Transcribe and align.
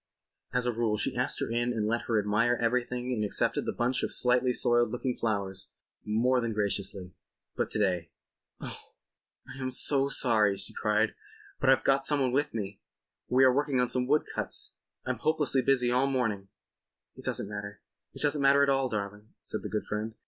As 0.51 0.65
a 0.65 0.73
rule 0.73 0.97
she 0.97 1.15
asked 1.15 1.39
her 1.41 1.51
in 1.51 1.71
and 1.71 1.85
let 1.85 2.03
her 2.07 2.17
admire 2.17 2.57
everything 2.59 3.13
and 3.13 3.23
accepted 3.23 3.67
the 3.67 3.71
bunch 3.71 4.01
of 4.01 4.11
slightly 4.11 4.51
soiled 4.51 4.89
looking 4.89 5.15
flowers—more 5.15 6.41
than 6.41 6.53
graciously. 6.53 7.13
But 7.55 7.69
to 7.69 7.77
day... 7.77 8.09
"Oh, 8.59 8.93
I 9.47 9.61
am 9.61 9.69
so 9.69 10.09
sorry," 10.09 10.57
she 10.57 10.73
cried. 10.73 11.13
"But 11.59 11.69
I've 11.69 11.83
got 11.83 12.03
someone 12.03 12.31
with 12.31 12.51
me. 12.51 12.81
We 13.29 13.43
are 13.43 13.53
working 13.53 13.79
on 13.79 13.89
some 13.89 14.07
woodcuts. 14.07 14.73
I'm 15.05 15.19
hopelessly 15.19 15.61
busy 15.61 15.91
all 15.91 16.07
evening." 16.09 16.47
"It 17.15 17.23
doesn't 17.25 17.47
matter. 17.47 17.81
It 18.15 18.23
doesn't 18.23 18.41
matter 18.41 18.63
at 18.63 18.69
all, 18.69 18.89
darling," 18.89 19.35
said 19.43 19.61
the 19.61 19.69
good 19.69 19.85
friend. 19.85 20.15